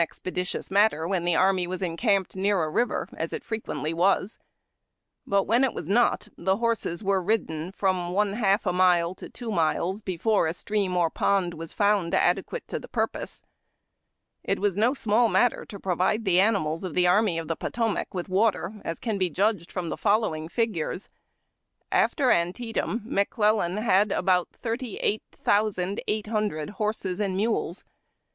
expeditious 0.01 0.71
matter 0.71 1.07
when 1.07 1.25
the 1.25 1.35
arm}^ 1.35 1.67
was 1.67 1.83
encamped 1.83 2.35
near 2.35 2.63
a 2.63 2.69
river, 2.71 3.07
as 3.17 3.31
it 3.31 3.43
frequently 3.43 3.93
was; 3.93 4.39
but 5.27 5.43
when 5.43 5.63
it 5.63 5.75
was 5.75 5.87
not, 5.87 6.27
the 6.35 6.57
horses 6.57 7.03
were 7.03 7.21
ridden 7.21 7.71
from 7.71 8.11
one 8.11 8.33
half 8.33 8.65
a 8.65 8.73
mile 8.73 9.13
to 9.13 9.29
two 9.29 9.51
miles 9.51 10.01
before 10.01 10.47
a 10.47 10.53
stream 10.55 10.97
or 10.97 11.11
pond 11.11 11.53
was 11.53 11.71
found 11.71 12.15
adequate 12.15 12.67
to 12.67 12.79
the 12.79 12.87
purpose. 12.87 13.43
It 14.43 14.57
was 14.57 14.75
no 14.75 14.95
small 14.95 15.29
matter 15.29 15.65
to 15.65 15.79
provide 15.79 16.25
the 16.25 16.39
animals 16.39 16.83
of 16.83 16.95
the 16.95 17.05
Army 17.05 17.37
of 17.37 17.47
the 17.47 17.55
Potomac 17.55 18.11
with 18.11 18.27
water, 18.27 18.81
as 18.83 18.97
can 18.97 19.19
be 19.19 19.29
judged 19.29 19.71
from 19.71 19.89
the 19.89 19.97
following 19.97 20.49
figures: 20.49 21.09
After 21.91 22.31
Antietam 22.31 23.03
McClellan 23.05 23.77
had 23.77 24.11
about 24.11 24.49
thirty 24.51 24.97
eight 24.97 25.21
thousand 25.31 26.01
eight 26.07 26.25
hundred 26.25 26.71
horses 26.81 27.19
and 27.19 27.37
mules. 27.37 27.85